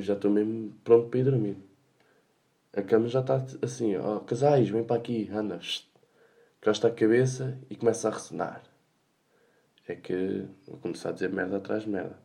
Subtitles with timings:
[0.00, 1.56] eu já estou mesmo pronto para ir dormir.
[2.72, 5.60] A cama já está assim, ó, oh, casais, vem para aqui, anda,
[6.62, 8.62] costa a cabeça e começa a ressonar.
[9.86, 12.16] É que vou começar a dizer merda atrás de merda.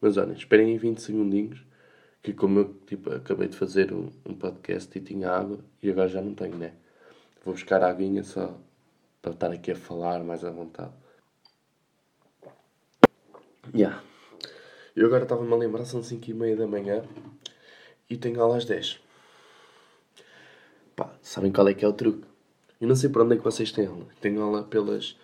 [0.00, 1.64] Mas olhem, esperem aí 20 segundinhos,
[2.20, 6.08] que como eu tipo, acabei de fazer um, um podcast e tinha água, e agora
[6.08, 6.72] já não tenho, né?
[7.44, 8.58] Vou buscar a aguinha só
[9.22, 10.92] para estar aqui a falar mais à vontade.
[13.72, 14.02] Yeah.
[14.94, 17.02] Eu agora estava-me a lembrar, são 5 e meia da manhã
[18.10, 19.00] e tenho aula às 10.
[20.94, 22.26] Pá, sabem qual é que é o truque?
[22.78, 24.06] Eu não sei para onde é que vocês têm aula.
[24.20, 25.16] Tenho aula pelas.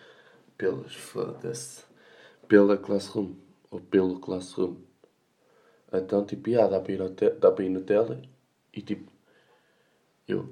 [0.56, 0.94] pelas.
[0.94, 1.84] foda-se.
[2.48, 3.34] pela Classroom.
[3.70, 4.76] Ou pelo Classroom.
[5.92, 7.30] Então, tipo, yeah, dá para ir, te...
[7.30, 8.26] dá para ir no tele
[8.72, 9.12] e tipo.
[10.26, 10.48] Eu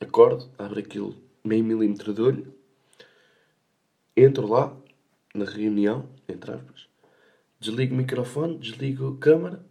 [0.00, 2.54] acordo, abro aquilo meio milímetro de olho,
[4.16, 4.74] entro lá,
[5.34, 6.88] na reunião, entre aspas,
[7.64, 9.64] desligo o microfone, desligo a câmera,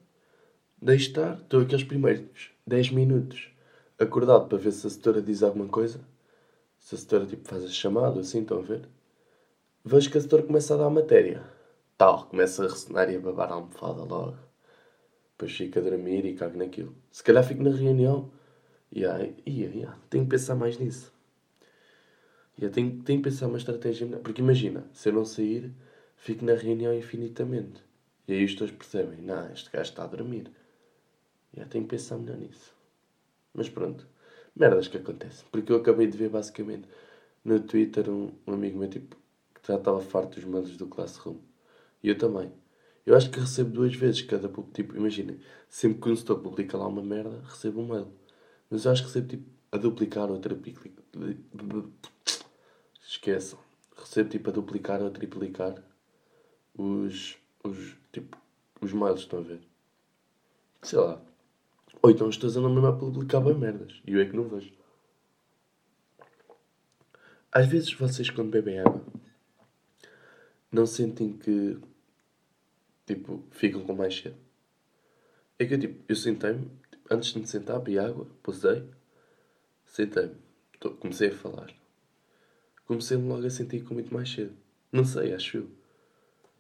[0.82, 3.52] deixo estar, estou aqueles primeiros 10 minutos
[4.00, 6.00] acordado para ver se a setora diz alguma coisa,
[6.80, 8.90] se a setora tipo, faz a chamada, assim, estão a ver?
[9.86, 11.44] Vejo que a setora começa a dar matéria.
[11.98, 14.38] Tal, começa a ressonar e a babar a almofada logo.
[15.32, 16.96] Depois fico a dormir e cago naquilo.
[17.12, 18.32] Se calhar fico na reunião
[18.92, 21.14] e aí, yeah, tenho que pensar mais nisso.
[22.58, 24.22] Yeah, tenho, tenho que pensar uma estratégia melhor.
[24.22, 25.72] Porque imagina, se eu não sair,
[26.24, 27.84] fico na reunião infinitamente.
[28.26, 30.50] E aí os dois percebem, não, este gajo está a dormir.
[31.54, 32.74] Yeah, tenho que pensar melhor nisso.
[33.54, 34.08] Mas pronto,
[34.56, 35.46] merdas que acontecem.
[35.52, 36.88] Porque eu acabei de ver basicamente
[37.44, 39.18] no Twitter um, um amigo meu tipo,
[39.54, 41.40] que já estava farto dos mails do Classroom.
[42.02, 42.50] E eu também.
[43.06, 46.88] Eu acho que recebo duas vezes cada tipo, imaginem, sempre que um estou publica lá
[46.88, 48.08] uma merda, recebo um mail.
[48.70, 51.04] Mas eu acho que recebo tipo a duplicar ou a triplicar.
[53.06, 53.60] Esqueçam.
[53.98, 55.84] Recebo tipo a duplicar ou a triplicar
[56.76, 58.38] os, os, tipo,
[58.82, 59.60] os mails, estão a ver?
[60.82, 61.22] Sei lá.
[62.02, 64.02] Ou então estás a mesmo a publicar bem merdas.
[64.06, 64.74] E eu é que não vejo.
[67.52, 69.02] Às vezes vocês quando bebem água
[70.72, 71.78] não sentem que
[73.06, 74.36] tipo ficam com mais sede.
[75.60, 78.84] É que eu tipo, eu sentei-me, tipo, antes de me sentar, bebi água, posei,
[79.86, 80.36] sentei-me,
[81.00, 81.72] comecei a falar.
[82.86, 84.52] Comecei logo a sentir com muito mais sede.
[84.92, 85.83] Não sei, acho eu.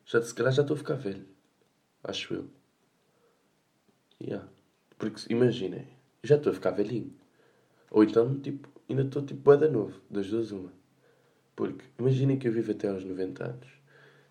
[0.06, 1.26] Já, se calhar já estou a ficar velho.
[2.04, 2.50] Acho eu.
[4.22, 4.48] Yeah.
[4.98, 5.88] Porque imaginem,
[6.24, 7.14] já estou a ficar velhinho.
[7.92, 10.74] Ou então, tipo, ainda estou tipo boeda novo, das duas uma.
[11.56, 13.68] Porque imaginem que eu vivo até aos 90 anos.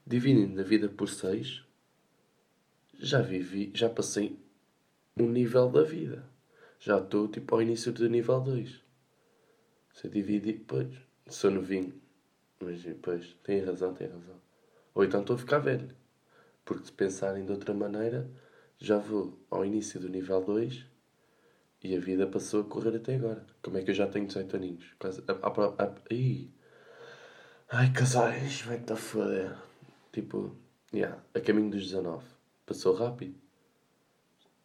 [0.07, 1.63] Dividindo a vida por 6,
[2.99, 4.39] já vivi, já passei
[5.17, 6.25] um nível da vida.
[6.81, 8.83] Já estou tipo ao início do nível 2.
[9.95, 10.89] Se eu dividir, pois,
[11.29, 11.95] sou novinho.
[12.61, 14.41] Mas depois, tem razão, tem razão.
[14.95, 15.89] Ou então estou a ficar velho.
[16.65, 18.31] Porque se pensarem de outra maneira,
[18.79, 20.87] já vou ao início do nível 2
[21.83, 23.45] e a vida passou a correr até agora.
[23.61, 24.95] Como é que eu já tenho 18 aninhos?
[24.99, 25.23] Quase.
[25.27, 25.95] A, a, a,
[27.71, 29.57] Ai, casais, vai-te a foder.
[30.13, 30.55] Tipo,
[30.95, 32.25] yeah, a caminho dos 19.
[32.67, 33.35] Passou rápido.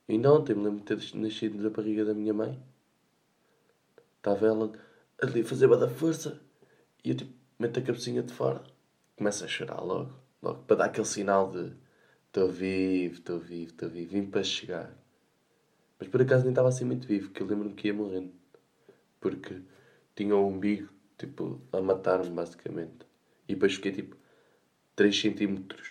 [0.07, 2.61] Ainda ontem me lembro de ter nascido da barriga da minha mãe.
[4.17, 4.71] Estava ela
[5.21, 6.39] ali a fazer bada força.
[7.03, 8.63] E eu tipo, meto a cabecinha de fora.
[9.17, 10.13] Começo a chorar logo.
[10.43, 11.73] Logo, para dar aquele sinal de
[12.27, 14.11] estou vivo, estou vivo, estou vivo.
[14.11, 14.95] Vim para chegar.
[15.99, 18.31] Mas por acaso nem estava assim muito vivo, que eu lembro-me que ia morrendo.
[19.19, 19.59] Porque
[20.15, 23.07] tinha o umbigo, tipo, a matar-me basicamente.
[23.47, 24.15] E depois fiquei tipo
[24.95, 25.89] 3 centímetros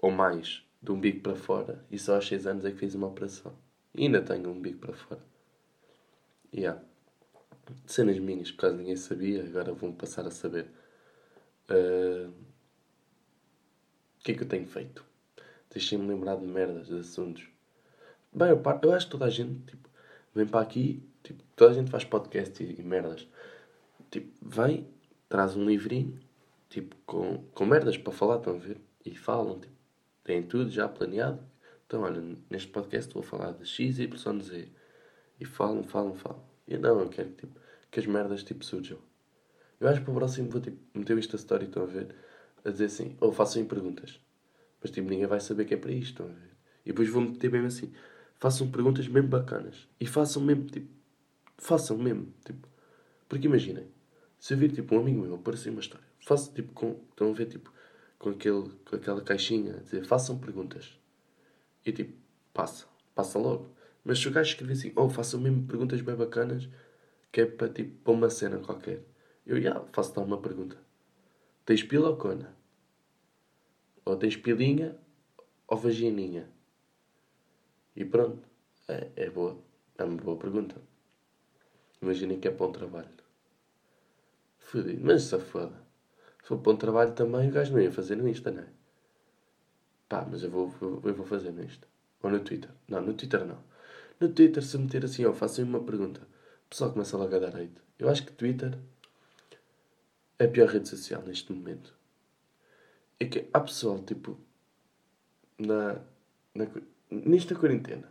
[0.00, 1.84] ou mais do umbigo para fora.
[1.88, 3.56] E só aos 6 anos é que fiz uma operação.
[3.94, 5.22] E ainda tenho o umbigo para fora.
[6.52, 6.82] E yeah.
[7.86, 10.66] Cenas minhas, que quase ninguém sabia, agora vão passar a saber.
[11.70, 12.55] Uh...
[14.26, 15.04] Que é que eu tenho feito?
[15.72, 17.48] Deixei-me lembrar de merdas, de assuntos.
[18.32, 19.88] Bem, eu, eu acho que toda a gente, tipo,
[20.34, 23.28] vem para aqui, tipo, toda a gente faz podcast e, e merdas.
[24.10, 24.84] Tipo, vem,
[25.28, 26.18] traz um livrinho,
[26.68, 28.80] tipo, com, com merdas para falar, estão a ver?
[29.04, 29.72] E falam, tipo,
[30.24, 31.38] têm tudo já planeado.
[31.86, 32.20] Então, olha,
[32.50, 34.68] neste podcast vou falar de X, Y, Z.
[35.38, 36.42] E falam, falam, falam.
[36.66, 37.60] E não, eu quero tipo,
[37.92, 38.98] que as merdas, tipo, surjam.
[39.78, 42.25] Eu acho que para o próximo vou, tipo, meter esta história, estão a ver?
[42.66, 44.20] A dizer assim, ou façam perguntas.
[44.82, 46.28] Mas, tipo, ninguém vai saber que é para isto?
[46.84, 47.92] E depois vou meter mesmo assim
[48.38, 49.88] façam perguntas mesmo bacanas.
[50.00, 50.88] E façam mesmo, tipo,
[51.58, 52.68] façam mesmo, tipo.
[53.28, 53.86] Porque imaginem,
[54.38, 57.32] se eu vir, tipo, um amigo meu aparecer uma história, faço, tipo, com, estão a
[57.32, 57.72] ver, tipo,
[58.18, 60.98] com, aquele, com aquela caixinha, a dizer, façam perguntas.
[61.84, 62.12] E, tipo,
[62.52, 63.68] passa, passa logo.
[64.04, 66.68] Mas se o gajo escrever assim, ou oh, façam mesmo perguntas bem bacanas,
[67.32, 69.02] que é para, tipo, para uma cena qualquer.
[69.44, 70.76] Eu, já, faço-te uma pergunta.
[71.64, 72.55] Tens pila ou cona?
[74.06, 74.96] Ou tens pilinha
[75.66, 76.48] ou vagininha?
[77.94, 78.48] E pronto.
[78.88, 79.58] É, é boa.
[79.98, 80.80] É uma boa pergunta.
[82.00, 83.08] Imaginem que é para um trabalho.
[84.58, 85.04] Fodido.
[85.04, 85.84] Mas se foda.
[86.40, 88.68] Se for para um trabalho também, o gajo não ia fazer no Insta, não é?
[90.08, 90.72] Pá, mas eu vou,
[91.04, 91.88] eu vou fazer no Insta.
[92.22, 92.70] Ou no Twitter.
[92.86, 93.58] Não, no Twitter não.
[94.20, 96.20] No Twitter, se meter assim, ó, façam uma pergunta.
[96.66, 97.82] O pessoal começa logo a dar hate.
[97.98, 98.78] Eu acho que Twitter
[100.38, 101.95] é a pior rede social neste momento.
[103.18, 104.38] É que há pessoal, tipo,
[105.58, 106.00] na,
[106.54, 106.66] na,
[107.10, 108.10] nesta quarentena,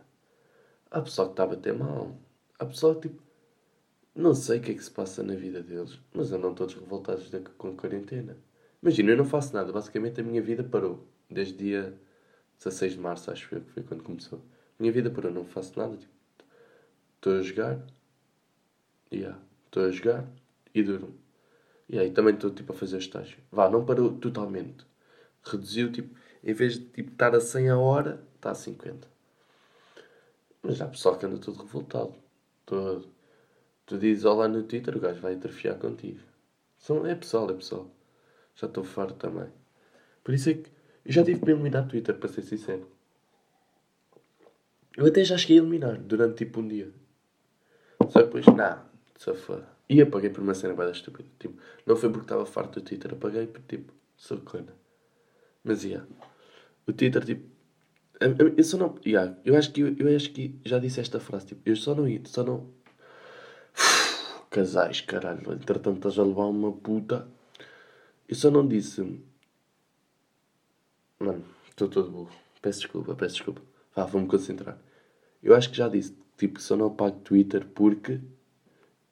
[0.90, 2.16] há pessoal que está a bater mal.
[2.58, 3.22] Há pessoal que, tipo,
[4.14, 7.30] não sei o que é que se passa na vida deles, mas andam todos revoltados
[7.30, 8.36] de, com a quarentena.
[8.82, 9.72] Imagina, eu não faço nada.
[9.72, 11.06] Basicamente, a minha vida parou.
[11.30, 11.94] Desde dia
[12.58, 14.40] 16 de março, acho que foi quando começou.
[14.78, 15.30] Minha vida parou.
[15.30, 15.96] Não faço nada.
[15.96, 16.12] Tipo,
[17.16, 17.86] estou a jogar.
[19.12, 19.38] Yeah.
[19.66, 20.28] Estou a jogar
[20.74, 21.14] e durmo.
[21.88, 23.38] E aí também estou tipo a fazer estágio.
[23.50, 24.86] Vá, não parou totalmente.
[25.46, 29.08] Reduziu tipo, em vez de tipo, estar a 100 a hora, está a 50.
[30.62, 32.14] Mas há pessoal que anda todo revoltado.
[32.64, 33.08] Todo.
[33.86, 36.18] Tu dizes olá no Twitter, o gajo vai atrofiar contigo.
[36.76, 37.88] São, é pessoal, é pessoal.
[38.56, 39.48] Já estou farto também.
[40.24, 40.70] Por isso é que
[41.04, 42.90] eu já tive para eliminar Twitter, para ser sincero.
[44.96, 46.90] Eu até já cheguei a eliminar durante tipo um dia.
[48.08, 48.82] Só depois, não,
[49.16, 49.68] safada.
[49.88, 51.28] E apaguei por uma cena bem estúpida.
[51.38, 53.92] Tipo, não foi porque estava farto do Twitter, apaguei porque, tipo,
[54.44, 54.74] coisa.
[55.66, 55.90] Mas, ia.
[55.90, 56.08] Yeah,
[56.86, 57.44] o Twitter, tipo,
[58.56, 58.94] eu só não.
[59.04, 62.06] Yeah, eu, acho que, eu acho que já disse esta frase, tipo, eu só não
[62.08, 62.70] ia, só não.
[64.48, 67.28] Casais, caralho, entretanto estás a levar uma puta.
[68.28, 69.20] Eu só não disse.
[71.18, 72.30] Mano, estou todo burro.
[72.62, 73.62] Peço desculpa, peço desculpa.
[73.94, 74.78] Vá, vou-me concentrar.
[75.42, 78.20] Eu acho que já disse, tipo, só não apago Twitter porque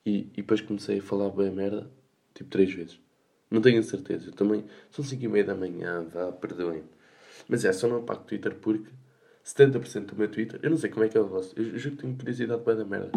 [0.06, 1.90] e, e depois comecei a falar bem merda,
[2.32, 3.03] tipo três vezes.
[3.50, 4.28] Não tenho a certeza.
[4.28, 4.64] Eu também.
[4.90, 6.84] São 5 e meia da manhã, vá, perdoem.
[7.48, 8.90] Mas é, só não apago Twitter porque
[9.44, 10.60] 70% do meu Twitter.
[10.62, 11.54] Eu não sei como é que é o vosso.
[11.58, 13.12] Eu juro que tenho curiosidade bem da merda.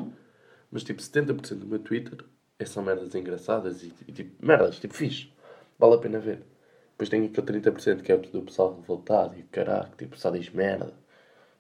[0.72, 2.20] Mas tipo, 70% do meu Twitter
[2.60, 5.32] é só merdas engraçadas e, e tipo, merdas, tipo, fixe.
[5.80, 6.44] Vale a pena ver.
[6.92, 10.94] Depois tenho aquele 30% que é do pessoal revoltado e caraca, tipo, só diz merda.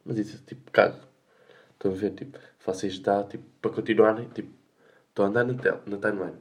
[0.05, 0.99] Mas isso, tipo, cago.
[1.73, 4.51] Estão a ver, tipo, vocês dá, tipo, para continuarem, tipo,
[5.17, 6.37] Estou a andar na, tel na timeline.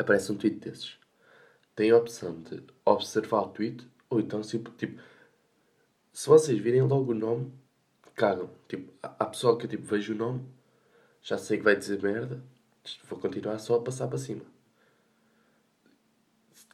[0.00, 0.96] Aparece um tweet desses.
[1.76, 5.00] Tem a opção de observar o tweet ou então, tipo, tipo
[6.10, 7.52] se vocês virem logo o nome,
[8.14, 8.50] cagam.
[8.66, 10.46] Tipo, há pessoal que eu tipo, vejo o nome,
[11.22, 12.42] já sei que vai dizer merda,
[13.08, 14.42] vou continuar só a passar para cima.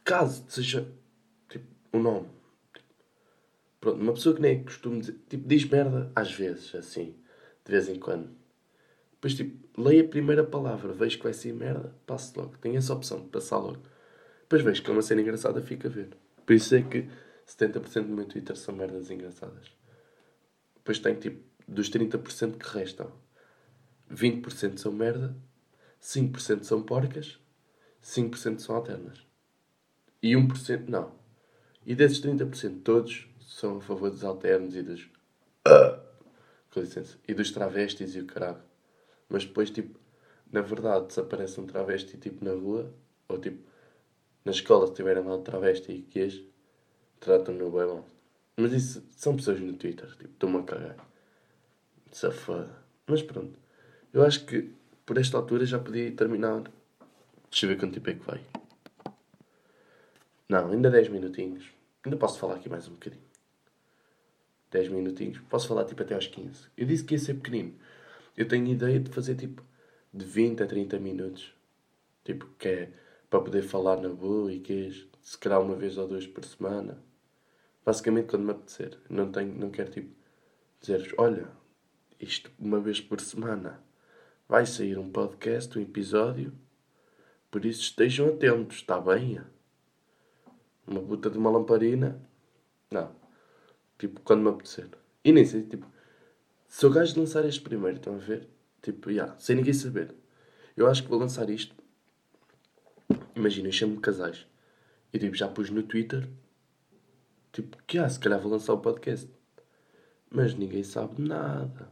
[0.05, 0.89] Caso seja
[1.49, 2.29] tipo, o nome.
[2.73, 2.87] Tipo,
[3.81, 7.13] pronto, uma pessoa que nem é costume dizer, tipo, diz merda às vezes, assim,
[7.65, 8.36] de vez em quando.
[9.27, 12.57] Depois, tipo, leio a primeira palavra, vejo que vai ser merda, passo logo.
[12.59, 13.81] Tenho essa opção passar logo.
[14.43, 16.09] Depois vejo que é uma cena engraçada, fica a ver.
[16.45, 17.09] Por isso é que
[17.45, 19.69] 70% do meu Twitter são merdas engraçadas.
[20.75, 23.11] Depois tenho, tipo, dos 30% que restam,
[24.09, 25.35] 20% são merda,
[26.01, 27.37] 5% são porcas,
[28.01, 29.27] 5% são alternas.
[30.23, 31.11] E 1% não.
[31.85, 35.09] E desses 30%, todos são a favor dos alternos e dos.
[36.73, 37.17] Com licença.
[37.27, 38.67] E dos travestis e o caralho.
[39.29, 39.99] Mas depois, tipo,
[40.51, 42.93] na verdade, desaparece um travesti, tipo, na rua,
[43.27, 43.61] ou tipo,
[44.45, 46.45] na escola, se tiverem lá um travesti e queijo,
[47.19, 48.07] tratam-no bem mal.
[48.55, 50.95] Mas isso são pessoas no Twitter, tipo, estou-me a cagar.
[52.11, 52.75] Safada.
[53.05, 53.57] Mas pronto.
[54.13, 54.71] Eu acho que
[55.05, 56.63] por esta altura já podia terminar.
[57.49, 58.41] Deixa eu ver quanto tempo é que vai.
[60.49, 61.69] Não, ainda 10 minutinhos.
[62.03, 63.21] Ainda posso falar aqui mais um bocadinho.
[64.71, 65.39] 10 minutinhos.
[65.49, 66.67] Posso falar tipo até aos 15.
[66.77, 67.73] Eu disse que ia ser pequenino.
[68.37, 69.63] Eu tenho ideia de fazer tipo
[70.13, 71.55] de 20 a 30 minutos.
[72.23, 72.93] Tipo, que é
[73.31, 77.03] para poder falar na boa e que se calhar uma vez ou duas por semana.
[77.83, 78.95] Basicamente quando me apetecer.
[79.09, 80.15] Não, tenho, não quero tipo
[80.79, 81.49] dizer olha,
[82.19, 83.83] isto uma vez por semana
[84.47, 86.53] vai sair um podcast, um episódio.
[87.49, 89.41] Por isso estejam atentos, está bem?
[90.85, 92.21] Uma puta de uma lamparina.
[92.91, 93.15] Não.
[93.97, 94.89] Tipo, quando me apetecer.
[95.23, 95.87] E nem sei, tipo,
[96.67, 98.47] se o gajo lançar este primeiro, estão a ver?
[98.81, 100.13] Tipo, yeah, sem ninguém saber.
[100.75, 101.75] Eu acho que vou lançar isto.
[103.35, 104.45] Imagina, eu chamo-me casais.
[105.13, 106.27] E tipo, já pus no Twitter.
[107.51, 109.29] Tipo, que ah, se calhar vou lançar o podcast.
[110.29, 111.89] Mas ninguém sabe nada.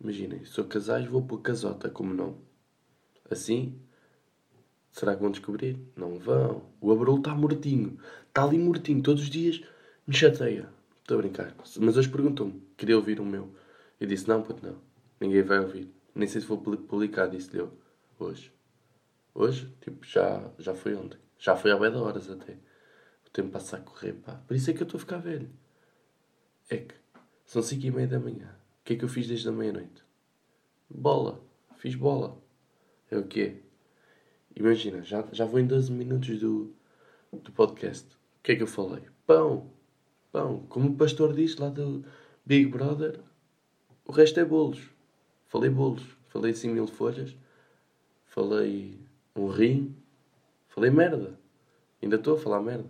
[0.00, 2.36] Imaginem, sou casais, vou pôr casota como nome.
[3.30, 3.80] Assim,
[4.92, 5.78] será que vão descobrir?
[5.96, 6.62] Não vão.
[6.80, 7.98] O Abrol está mortinho.
[8.28, 9.02] Está ali mortinho.
[9.02, 9.62] Todos os dias
[10.06, 10.68] me chateia.
[11.00, 11.54] Estou a brincar.
[11.80, 12.62] Mas hoje perguntou-me.
[12.76, 13.52] Queria ouvir o meu.
[14.00, 14.76] Eu disse, não, puto, não.
[15.20, 15.90] Ninguém vai ouvir.
[16.14, 17.72] Nem sei se vou publicar, disse-lhe eu.
[18.18, 18.52] Hoje.
[19.34, 21.18] Hoje, tipo, já, já foi ontem.
[21.38, 22.54] Já foi há bem horas até.
[23.26, 24.34] O tempo passa a correr, pá.
[24.46, 25.50] Por isso é que eu estou a ficar velho.
[26.70, 26.94] É que
[27.44, 28.56] são 5 e meia da manhã.
[28.84, 30.02] que é que eu fiz desde a meia-noite?
[30.88, 31.40] Bola.
[31.76, 32.40] Fiz bola.
[33.10, 33.62] É o quê?
[34.54, 36.74] Imagina, já, já vou em 12 minutos do,
[37.32, 38.06] do podcast.
[38.14, 39.04] O que é que eu falei?
[39.26, 39.70] Pão.
[40.32, 40.66] Pão.
[40.68, 42.04] Como o pastor disse lá do
[42.44, 43.20] Big Brother,
[44.06, 44.80] o resto é bolos.
[45.48, 46.04] Falei bolos.
[46.28, 47.36] Falei 5 mil folhas.
[48.26, 48.98] Falei
[49.34, 49.96] um rim.
[50.68, 51.38] Falei merda.
[52.00, 52.88] Ainda estou a falar merda.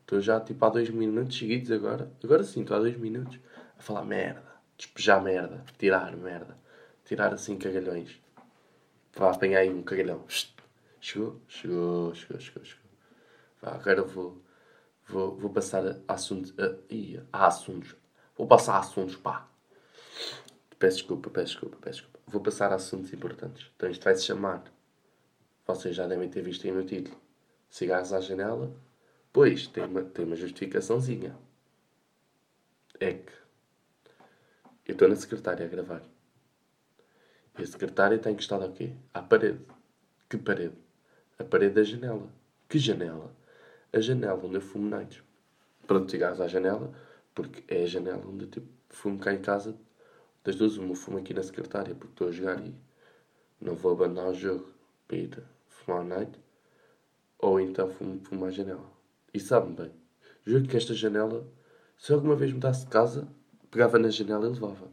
[0.00, 2.10] Estou já tipo há 2 minutos seguidos agora.
[2.22, 3.38] Agora sim, estou há 2 minutos
[3.78, 4.44] a falar merda.
[4.76, 5.64] Despejar merda.
[5.78, 6.58] Tirar merda.
[7.04, 8.20] Tirar assim cagalhões.
[9.16, 10.24] Vá apanhar aí um cagalhão.
[11.00, 11.40] Chegou?
[11.48, 12.90] Chegou, chegou, chegou, chegou.
[13.62, 14.38] Vá, agora vou,
[15.06, 16.52] vou, vou passar a assuntos.
[16.58, 17.96] A, a assuntos.
[18.36, 19.49] Vou passar a assuntos, pá.
[20.80, 22.20] Peço desculpa, peço desculpa, peço desculpa.
[22.26, 23.70] Vou passar a assuntos importantes.
[23.76, 24.64] Então isto vai se chamar.
[25.66, 27.20] Vocês já devem ter visto aí no título.
[27.68, 28.74] Cigarros à janela.
[29.30, 31.36] Pois, tem uma, tem uma justificaçãozinha.
[32.98, 33.32] É que
[34.86, 36.02] eu estou na secretária a gravar.
[37.58, 38.94] E a secretária está encostada ao quê?
[39.12, 39.60] À parede.
[40.30, 40.78] Que parede?
[41.38, 42.26] A parede da janela.
[42.66, 43.30] Que janela?
[43.92, 45.22] A janela onde eu fumo nights.
[45.86, 46.90] Pronto, cigarros à janela,
[47.34, 49.76] porque é a janela onde eu tipo, fumo cá em casa.
[50.42, 52.74] Das duas, uma fumo aqui na secretária, porque estou a jogar e
[53.60, 54.68] não vou abandonar o jogo
[55.06, 56.32] para ir fumar night.
[57.38, 58.90] Ou então fumo, fumo à janela.
[59.34, 59.92] E sabe-me bem,
[60.46, 61.46] juro que esta janela,
[61.98, 63.28] se alguma vez mudasse de casa,
[63.70, 64.88] pegava na janela e levava.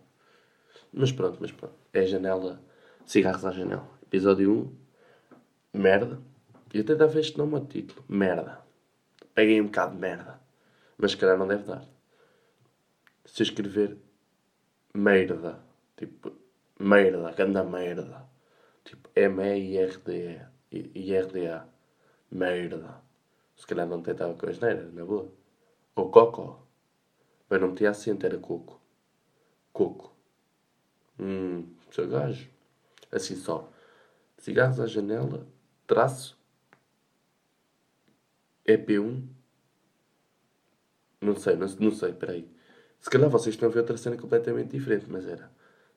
[0.91, 1.75] Mas pronto, mas pronto.
[1.93, 2.61] É a janela,
[3.05, 3.87] cigarros à janela.
[4.03, 4.71] Episódio
[5.73, 6.19] 1, merda.
[6.73, 8.61] E até dava este nome ao título, merda.
[9.33, 10.41] Peguei um bocado de merda.
[10.97, 11.85] Mas se calhar não deve dar.
[13.25, 13.97] Se eu escrever
[14.97, 15.63] merda,
[15.95, 16.31] tipo,
[16.79, 18.27] merda, ganda merda.
[18.83, 20.41] Tipo, M-E-I-R-D-E.
[20.71, 21.67] I-R-D-A.
[22.31, 23.01] Merda.
[23.55, 25.31] Se calhar não tentava com as neiras, na boa.
[25.95, 26.65] Ou cocó.
[27.49, 28.81] Mas não metia acento, era coco.
[29.71, 30.13] Coco.
[31.19, 32.49] Hum, seu gajo.
[33.11, 33.71] Assim só.
[34.37, 35.47] Cigarros à janela,
[35.85, 36.37] traço.
[38.65, 39.27] EP1.
[41.21, 42.56] Não sei, não, não sei, peraí.
[42.99, 45.51] Se calhar vocês estão a ver outra cena completamente diferente, mas era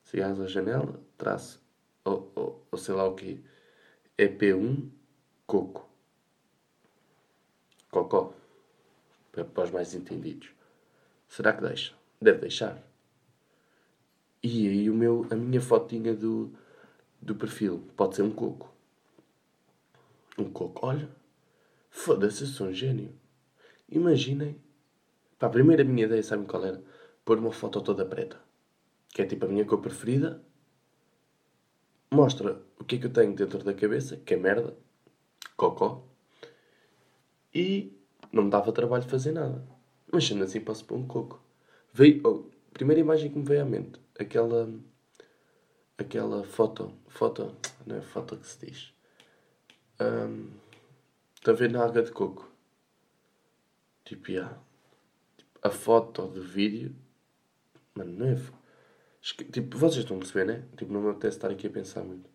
[0.04, 1.60] cigarros à janela, traço.
[2.04, 3.40] Ou, ou, ou sei lá o quê.
[4.18, 4.88] EP1,
[5.46, 5.88] coco.
[7.90, 8.34] Cocó.
[9.32, 10.50] Para os mais entendidos.
[11.28, 11.94] Será que deixa?
[12.20, 12.82] Deve deixar.
[14.42, 16.52] E aí o meu, a minha fotinha do,
[17.20, 18.72] do perfil pode ser um coco.
[20.38, 20.86] Um coco.
[20.86, 21.08] Olha,
[21.90, 23.12] foda-se, eu sou um gênio.
[23.88, 24.56] Imaginem.
[25.38, 26.82] Pá, a primeira minha ideia, sabem qual era?
[27.30, 28.40] Pôr uma foto toda preta.
[29.08, 30.42] Que é tipo a minha cor preferida.
[32.10, 34.76] Mostra o que é que eu tenho dentro da cabeça, que é merda.
[35.56, 36.04] Cocó.
[37.54, 37.96] E
[38.32, 39.64] não me dava trabalho fazer nada.
[40.12, 41.40] Mas sendo assim posso pôr um coco.
[41.92, 44.00] Veio, oh, primeira imagem que me veio à mente.
[44.18, 44.68] Aquela.
[45.96, 46.92] Aquela foto.
[47.06, 47.54] Foto.
[47.86, 48.92] Não é foto que se diz.
[50.00, 50.48] Um,
[51.36, 52.50] está a ver na água de coco.
[54.04, 54.58] Tipo, yeah.
[55.36, 56.92] tipo, a foto do vídeo.
[57.94, 58.36] Mano, não é.
[59.20, 60.64] Tipo, vocês estão a perceber, né?
[60.76, 62.28] Tipo, não me apetece estar aqui a pensar muito.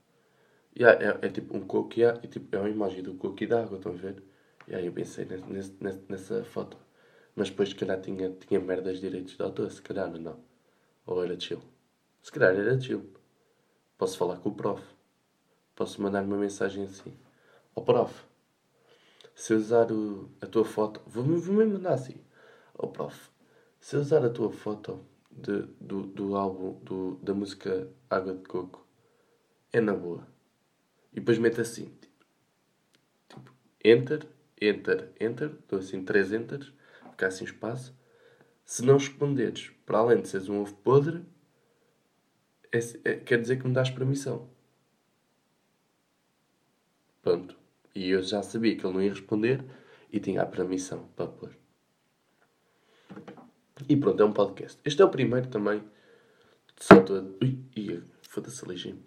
[0.77, 3.47] Yeah, é, é tipo um coco yeah, e tipo, é uma imagem do coco e
[3.47, 4.21] da água, estão a ver?
[4.67, 6.77] E aí eu pensei nesse, nesse, nessa foto.
[7.35, 9.69] Mas depois, se calhar, tinha, tinha merdas de direitos de autor.
[9.71, 10.39] Se calhar, não.
[11.05, 11.61] Ou era chill.
[12.21, 13.09] Se calhar era chill.
[13.97, 14.81] Posso falar com o prof.
[15.75, 17.13] Posso mandar uma mensagem assim.
[17.75, 18.23] Ó oh, prof,
[19.35, 21.01] se eu usar o, a tua foto...
[21.05, 22.15] Vou-me vou mandar assim.
[22.77, 23.29] Ó oh, prof,
[23.79, 28.43] se eu usar a tua foto de, do, do álbum, do, da música Água de
[28.43, 28.85] Coco,
[29.71, 30.25] é na boa.
[31.11, 31.85] E depois meto assim.
[31.85, 32.15] Tipo,
[33.29, 34.27] tipo enter,
[34.61, 35.51] enter, enter.
[35.67, 36.71] Dou assim três enters
[37.11, 37.95] ficar sem espaço.
[38.65, 41.23] Se não responderes, para além de seres um ovo podre,
[42.71, 44.49] é, é, quer dizer que me dás permissão.
[47.21, 47.57] Pronto.
[47.93, 49.63] E eu já sabia que ele não ia responder
[50.11, 51.55] e tinha a permissão para pôr.
[53.89, 54.79] E pronto, é um podcast.
[54.85, 55.83] Este é o primeiro também.
[56.77, 57.21] Só estou a.
[57.43, 59.03] Ui, foda-se ali,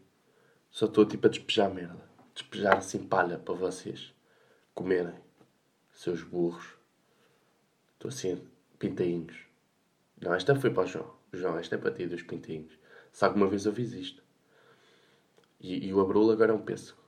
[0.71, 2.09] Só estou tipo a despejar merda.
[2.35, 4.15] Despejar assim palha para vocês
[4.75, 5.15] comerem.
[5.93, 6.77] Seus burros.
[7.95, 8.47] Estou assim,
[8.79, 9.37] pintainhos.
[10.21, 11.15] Não, esta foi para o João.
[11.33, 12.79] João, esta é para ti dos pintainhos.
[13.11, 14.23] Se alguma vez eu fiz isto.
[15.59, 16.99] E, e o abrolo agora é um pêssego.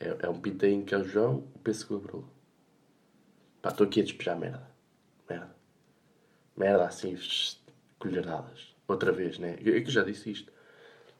[0.00, 2.32] É, é um pintainho que é o João, o pêssego o abrolo.
[3.60, 4.70] Pá, estou aqui a despejar merda.
[5.28, 5.54] Merda.
[6.58, 7.16] Merda assim,
[8.00, 8.74] colheradas.
[8.88, 9.56] Outra vez, né?
[9.64, 10.52] Eu, que já disse isto.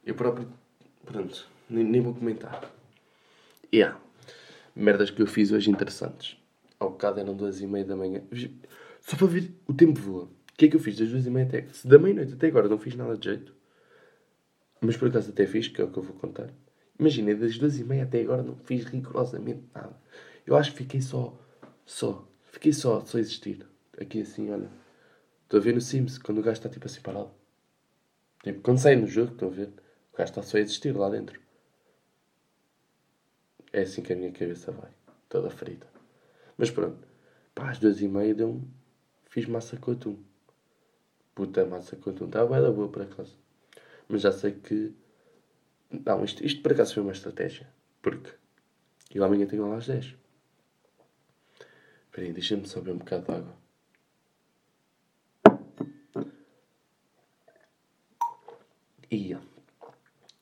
[0.04, 0.52] Eu próprio.
[1.04, 2.68] Pronto, nem, nem vou comentar.
[3.72, 4.00] Yeah.
[4.74, 6.36] Merdas que eu fiz hoje interessantes.
[6.80, 8.22] Ao bocado eram duas e meia da manhã.
[9.00, 10.28] Só para ver, o tempo voa.
[10.56, 11.66] que é que eu fiz das duas e meia até...
[11.72, 13.54] Se da meia-noite até agora não fiz nada de jeito,
[14.80, 16.50] mas por acaso até fiz, que é o que eu vou contar.
[16.98, 19.96] Imagina, das duas e meia até agora não fiz rigorosamente nada.
[20.46, 21.38] Eu acho que fiquei só,
[21.86, 23.64] só, fiquei só, só existir.
[24.00, 24.68] Aqui assim, olha.
[25.48, 27.30] Estou a ver no Sims, quando o gajo está tipo assim parado.
[28.42, 29.68] Tipo, quando sai no jogo, estão a ver?
[30.12, 31.40] O gajo está só a existir lá dentro.
[33.72, 34.90] É assim que a minha cabeça vai.
[35.26, 35.86] Toda ferida.
[36.58, 36.98] Mas pronto.
[37.54, 38.68] Pá, às duas e meia deu um...
[39.30, 40.18] Fiz massa com atum.
[41.34, 42.26] Puta massa com atum.
[42.26, 43.34] Estava bem da boa, por acaso.
[44.06, 44.92] Mas já sei que...
[45.90, 47.66] Não, isto, isto por acaso foi uma estratégia.
[48.02, 48.34] Porque
[49.14, 50.14] eu amanhã tenho lá às 10.
[52.04, 53.57] Espera aí, deixa-me só beber um bocado de água.
[59.10, 59.34] E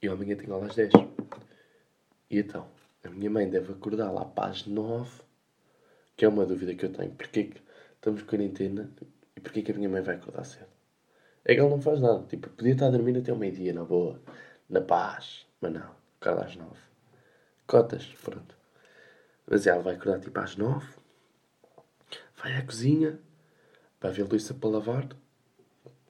[0.03, 0.91] eu amanhã tenho aula às 10.
[2.29, 2.67] E então,
[3.05, 5.23] a minha mãe deve acordar lá para as 9,
[6.17, 7.13] que é uma dúvida que eu tenho.
[7.13, 7.63] Porquê que
[7.95, 8.91] estamos de quarentena
[9.37, 10.67] e porquê que a minha mãe vai acordar cedo?
[11.45, 12.27] É que ela não faz nada.
[12.27, 14.21] Tipo, podia estar a dormir até o meio-dia, na boa,
[14.69, 15.47] na paz.
[15.61, 16.73] Mas não, acorda às 9.
[17.69, 18.57] Cotas, pronto.
[19.47, 20.85] Mas ela vai acordar tipo às 9,
[22.37, 23.17] vai à cozinha,
[24.01, 25.09] vai ver louça para lavar,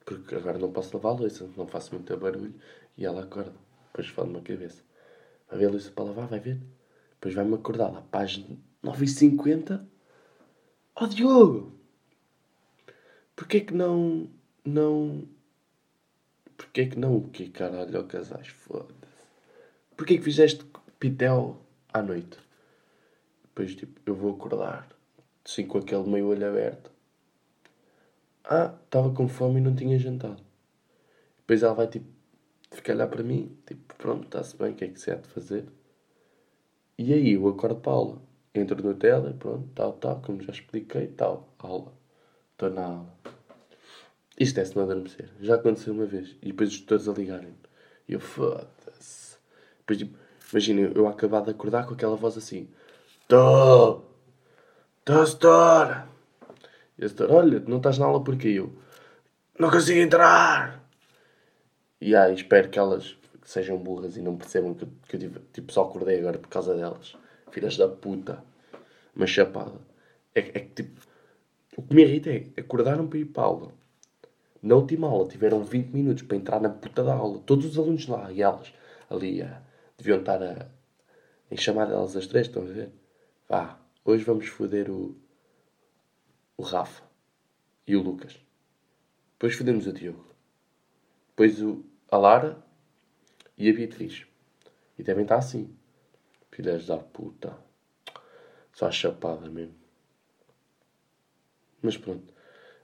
[0.06, 2.54] porque agora não posso lavar a louça, não faço muito barulho,
[2.96, 3.52] e ela acorda.
[3.88, 4.82] Depois fala-me a cabeça.
[5.50, 6.60] Vai ver a louça para lavar, vai ver.
[7.14, 8.40] Depois vai-me acordar lá as
[8.84, 9.84] 9h50.
[10.94, 11.72] Oh Diogo!
[13.34, 14.30] Porquê que não.
[14.64, 15.28] Não.
[16.56, 18.48] Porquê que não o quê, caralho, casais?
[18.48, 18.94] Foda-se.
[19.96, 20.64] Porquê que fizeste
[21.00, 21.60] pitel
[21.92, 22.38] à noite?
[23.42, 24.88] Depois, tipo, eu vou acordar,
[25.44, 26.90] assim com aquele meio olho aberto.
[28.48, 30.40] Ah, estava com fome e não tinha jantado.
[31.38, 32.06] Depois ela vai, tipo,
[32.70, 35.28] ficar olhar para mim, tipo, pronto, está-se bem, o que é que se há de
[35.28, 35.66] fazer?
[36.96, 38.22] E aí eu acordo para a aula.
[38.54, 41.92] Entro no tele, pronto, tal, tal, como já expliquei, tal, aula.
[42.52, 43.14] Estou na aula.
[44.38, 45.28] Isto é se não adormecer.
[45.40, 46.36] Já aconteceu uma vez.
[46.40, 47.54] E depois os tutores a ligarem.
[48.08, 49.38] E eu, foda-se.
[49.80, 50.18] Depois, tipo,
[50.52, 52.68] imagina, eu acabar de acordar com aquela voz assim.
[53.28, 54.02] Tô!
[55.04, 56.15] Tô, setor!
[56.99, 58.73] E setor, olha, não estás na aula porque eu.
[59.59, 60.82] Não consigo entrar!
[62.00, 65.82] E aí, espero que elas sejam burras e não percebam que, que eu tipo, só
[65.85, 67.17] acordei agora por causa delas.
[67.50, 68.43] Filhas da puta.
[69.15, 69.78] Uma chapada.
[70.35, 71.00] É, é que tipo.
[71.76, 73.73] O que me irrita é acordaram para ir para a aula.
[74.63, 77.39] Na última aula tiveram 20 minutos para entrar na puta da aula.
[77.41, 78.73] Todos os alunos lá e elas
[79.11, 79.61] ali a,
[79.99, 80.67] deviam estar a,
[81.50, 82.91] em chamar elas as três, estão a ver?
[83.49, 85.15] Vá, hoje vamos foder o,
[86.56, 87.02] o Rafa
[87.86, 88.38] e o Lucas.
[89.32, 90.34] Depois fodemos o Diogo.
[91.28, 92.64] Depois o, a Lara
[93.56, 94.26] e a Beatriz.
[94.99, 95.76] E devem estar assim.
[96.50, 97.56] Filhas da puta.
[98.73, 99.75] Só a chapada mesmo.
[101.82, 102.32] Mas pronto.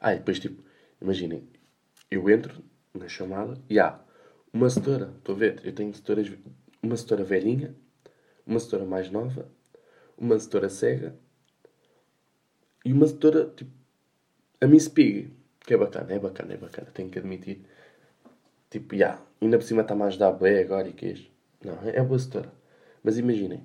[0.00, 0.62] Ah, e depois tipo,
[1.00, 1.48] imaginem,
[2.10, 3.98] eu entro na chamada e há
[4.52, 6.30] uma setora, estou a ver, eu tenho setoras,
[6.82, 7.74] uma setora velhinha,
[8.46, 9.50] uma setora mais nova,
[10.18, 11.16] uma setora cega
[12.84, 13.70] e uma setora, tipo,
[14.60, 17.60] a Miss Pig, que é bacana, é bacana, é bacana, tenho que admitir.
[18.70, 21.28] Tipo, já, yeah, ainda por cima está-me a ajudar bem agora e queijo.
[21.64, 22.52] Não, é, é boa setora.
[23.04, 23.62] Mas imaginem,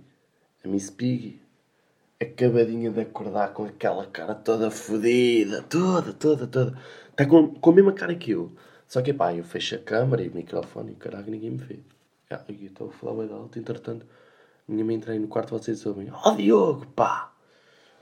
[0.63, 1.41] a Miss Pig,
[2.19, 6.79] acabadinha de acordar com aquela cara toda fodida, toda, toda, toda.
[7.09, 8.51] Está com, com a mesma cara que eu.
[8.87, 11.79] Só que, pá, eu fecho a câmera e o microfone e caralho, ninguém me vê.
[12.29, 14.05] Ah, estou a falar bem alto, entretanto,
[14.67, 16.11] minha mãe entrei no quarto, vocês ouvem.
[16.25, 17.33] Oh, Diogo, pá!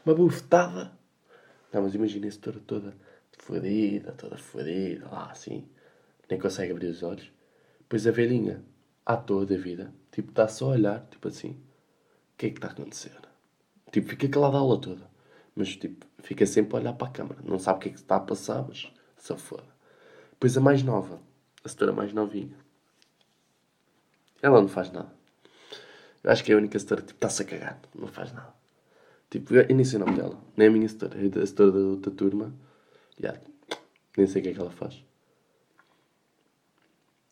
[0.06, 0.92] Uma bufetada.
[1.76, 2.96] Não, mas imagina esse toda, toda
[3.38, 5.68] fodida, toda fodida, lá assim.
[6.30, 7.30] Nem consegue abrir os olhos.
[7.80, 8.64] Depois a velhinha,
[9.06, 11.50] à toa da vida, tipo, está só a olhar, tipo assim.
[11.50, 13.12] O que é que está a acontecer?
[13.92, 15.06] Tipo, fica calada a aula toda.
[15.54, 17.42] Mas, tipo, fica sempre a olhar para a câmara.
[17.44, 19.68] Não sabe o que é que está a passar, mas só foda.
[20.32, 21.22] Depois a mais nova,
[21.62, 22.58] a setora mais novinha.
[24.42, 25.12] Ela não faz nada.
[26.24, 27.82] Eu acho que é a única setora, tipo, está-se a cagar.
[27.94, 28.56] Não faz nada.
[29.30, 30.40] Tipo, eu nem sei o nome dela.
[30.56, 31.18] Nem a minha setora.
[31.18, 32.54] É a setora da outra turma.
[33.20, 33.42] Yeah.
[34.18, 35.04] Nem sei o que é que ela faz.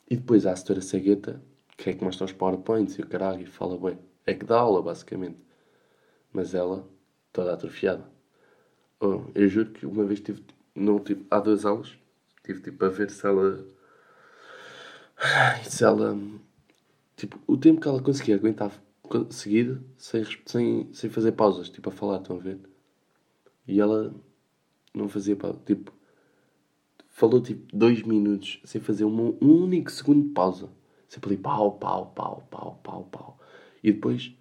[0.09, 1.41] E depois há a setora cegueta,
[1.77, 3.97] que é que mostra os powerpoints e o caralho e fala bem.
[4.25, 5.37] É que dá aula, basicamente.
[6.31, 6.87] Mas ela,
[7.31, 8.05] toda atrofiada.
[8.99, 10.43] Oh, eu juro que uma vez tive,
[10.75, 11.97] não, tive, há duas aulas,
[12.43, 13.65] tive tipo a ver se ela.
[15.63, 16.17] Se ela.
[17.15, 18.71] Tipo, o tempo que ela conseguia aguentar
[19.29, 22.59] seguido, sem, sem, sem fazer pausas, tipo a falar, estão a ver?
[23.67, 24.13] E ela
[24.93, 25.93] não fazia pausa, tipo,
[27.13, 30.69] falou tipo dois minutos sem fazer um, um único segundo de pausa.
[31.07, 33.39] Sempre ali pau, pau, pau, pau, pau, pau.
[33.83, 34.35] E depois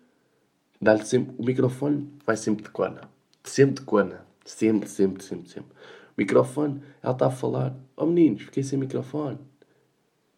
[0.81, 1.35] dá-lhe sempre.
[1.39, 3.11] O microfone vai sempre de cona.
[3.45, 4.27] Sempre de cona.
[4.45, 5.71] Sempre, sempre, sempre, sempre.
[6.17, 6.83] Microfone.
[7.03, 7.77] Ela está a falar.
[7.95, 9.39] Oh meninos, fiquei sem microfone.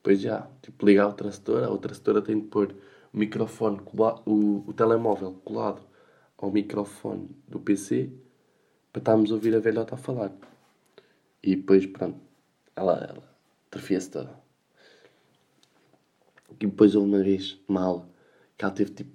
[0.02, 2.74] Pois já, tipo, ligar a outra setora, a outra setora tem de pôr
[3.14, 5.80] o microfone, colado, o, o telemóvel colado
[6.36, 8.10] ao microfone do PC
[8.92, 10.32] para estarmos a ouvir a velhota a falar.
[11.40, 12.18] E depois, pronto,
[12.74, 13.36] ela, ela
[13.68, 14.36] atrofia-se toda.
[16.60, 18.08] E depois houve uma vez, aula,
[18.58, 19.10] que ela teve tipo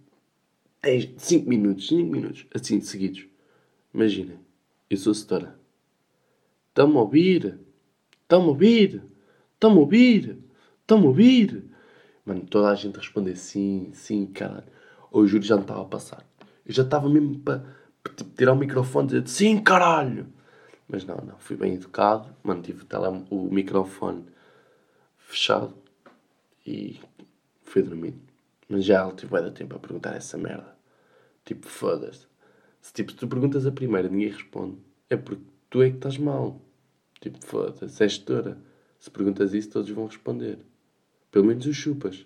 [0.81, 3.25] 10, 5 minutos, 5 minutos, assim, seguidos.
[3.93, 4.39] Imaginem,
[4.89, 5.59] eu sou setora.
[6.69, 7.59] Estão-me a ouvir?
[8.21, 9.03] Estão-me a ouvir?
[9.55, 10.37] Estão-me a ouvir?
[10.81, 11.68] Estão-me a ouvir?
[12.29, 14.67] Mano, toda a gente responder sim, sim, caralho.
[15.09, 16.23] Ou o juro já não estava a passar.
[16.63, 17.63] Eu já estava mesmo para
[18.15, 20.27] tipo, tirar o microfone e dizer sim, caralho.
[20.87, 24.27] Mas não, não, fui bem educado, mantive o, tele, o microfone
[25.17, 25.73] fechado
[26.67, 26.99] e
[27.63, 28.13] fui dormir.
[28.69, 30.75] Mas já tive tipo, tempo a perguntar essa merda.
[31.43, 32.27] Tipo, foda-se.
[32.79, 34.77] Se tipo, tu perguntas a primeira e ninguém responde,
[35.09, 36.61] é porque tu é que estás mal.
[37.19, 38.23] Tipo, foda-se, és.
[38.99, 40.59] Se perguntas isso, todos vão responder.
[41.31, 42.25] Pelo menos os chupas.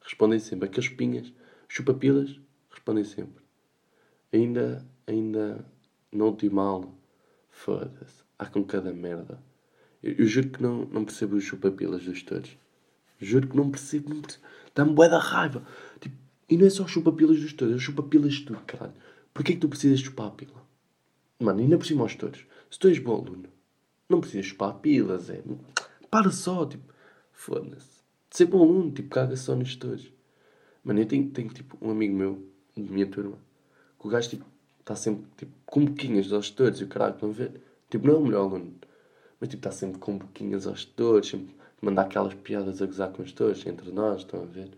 [0.00, 0.68] Respondem sempre.
[0.68, 1.32] Aqueles pinhas,
[1.68, 3.42] chupapilas, respondem sempre.
[4.32, 5.64] Ainda, ainda,
[6.12, 6.88] na última aula,
[7.50, 9.42] foda-se, há com cada merda.
[10.02, 12.56] Eu, eu, juro que não, não percebo os chupapilas dos todos.
[13.20, 14.44] Juro que não percebo, não percebo.
[14.74, 15.66] Dá-me bué da raiva.
[16.00, 16.16] Tipo,
[16.48, 18.94] e não é só chupapilas dos todos, é chupapilas de tudo, caralho.
[19.34, 20.66] Porquê é que tu precisas chupar a pila?
[21.38, 22.44] Mano, ainda por cima aos todos.
[22.70, 23.48] Se tu és bom aluno,
[24.08, 25.42] não precisas chupar pilas, é.
[26.10, 26.92] Para só, tipo,
[27.32, 27.97] foda-se.
[28.30, 30.12] Ser bom aluno, tipo, caga só nos todos.
[30.84, 33.38] Mano, eu tenho, tenho, tipo, um amigo meu, de minha turma,
[33.98, 34.44] que o gajo, tipo,
[34.80, 37.60] está sempre, tipo, com boquinhas aos todos e o caralho, estão a ver?
[37.90, 38.74] Tipo, não é o melhor aluno,
[39.40, 43.22] mas, tipo, está sempre com boquinhas aos todos, sempre mandar aquelas piadas a gozar com
[43.22, 44.70] os todos, entre nós, estão a ver?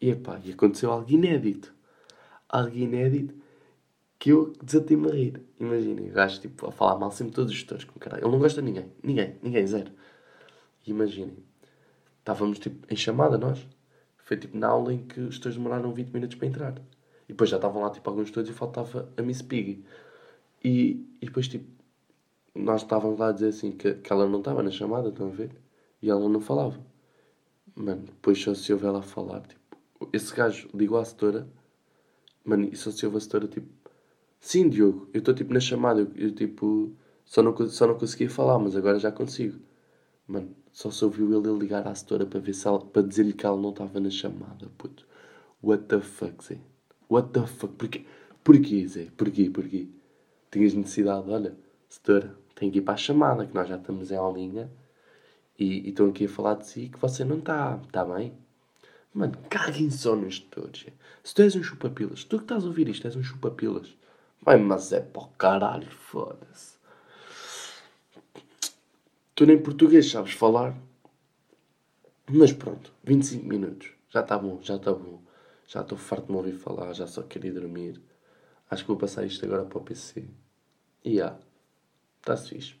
[0.00, 1.72] E, epá, e aconteceu algo inédito.
[2.48, 3.34] Algo inédito
[4.18, 5.42] que eu desatei-me a rir.
[5.60, 8.24] Imaginem, o gajo, tipo, a falar mal sempre todos os todos, com caralho.
[8.24, 9.90] Ele não gosta de ninguém, ninguém, ninguém, zero.
[10.86, 11.36] Imaginem,
[12.28, 13.66] estávamos, tipo, em chamada, nós.
[14.18, 16.74] Foi, tipo, na aula em que os todos demoraram 20 minutos para entrar.
[17.24, 19.82] E depois já estavam lá, tipo, alguns todos e faltava a Miss Piggy.
[20.62, 21.66] E, e depois, tipo,
[22.54, 25.30] nós estávamos lá a dizer assim que, que ela não estava na chamada, estão a
[25.30, 25.52] ver?
[26.02, 26.78] E ela não falava.
[27.74, 29.60] Mano, depois só se ouve ela falar, tipo,
[30.12, 31.48] esse gajo ligou à setora,
[32.44, 33.68] mano, e só se ouve a setora, tipo,
[34.40, 36.92] sim, Diogo, eu estou, tipo, na chamada, eu, eu, tipo,
[37.24, 39.60] só não, só não conseguia falar, mas agora já consigo.
[40.26, 43.44] Mano, só se ouviu ele ligar à setora para, ver se ela, para dizer-lhe que
[43.44, 45.04] ela não estava na chamada, puto.
[45.60, 46.58] What the fuck, Zé?
[47.10, 47.74] What the fuck?
[47.74, 48.06] Porquê?
[48.44, 49.08] Porquê, Zé?
[49.16, 49.50] Porquê?
[49.50, 49.88] Porquê?
[50.52, 51.56] Tinhas necessidade, olha,
[51.88, 54.70] setora, tem que ir para a chamada, que nós já estamos em aulinha
[55.58, 58.32] e, estão aqui a falar de si que você não está, está bem?
[59.12, 60.86] Mano, caguem só nos todos.
[61.24, 63.96] Se tu és um chupapilas, tu que estás a ouvir isto, és um chupapilas.
[64.40, 66.77] Vai, mas é para o caralho, foda-se.
[69.38, 70.76] Tu nem português sabes falar.
[72.28, 73.92] Mas pronto, 25 minutos.
[74.10, 75.22] Já está bom, já está bom.
[75.64, 78.02] Já estou farto de me ouvir falar, já só queria dormir.
[78.68, 80.24] Acho que vou passar isto agora para o PC.
[81.04, 81.38] E já.
[82.18, 82.74] Está-se fixe.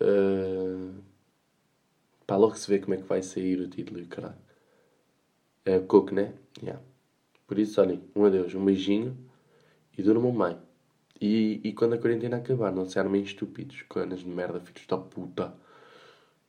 [0.00, 1.00] Uh...
[2.26, 4.34] Pá, logo se vê como é que vai sair o título e o caralho.
[5.64, 6.34] É Coco, né?
[6.60, 6.82] Yeah.
[7.46, 9.16] Por isso, olhem, um adeus, um beijinho
[9.96, 10.58] e durmam bem.
[11.20, 14.98] E, e quando a quarentena acabar, não se armem estúpidos, canas de merda, filhos da
[14.98, 15.54] puta.